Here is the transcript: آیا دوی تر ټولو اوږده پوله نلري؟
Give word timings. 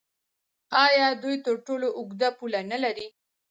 آیا 0.85 1.07
دوی 1.23 1.35
تر 1.45 1.55
ټولو 1.65 1.87
اوږده 1.97 2.29
پوله 2.37 2.59
نلري؟ 2.71 3.07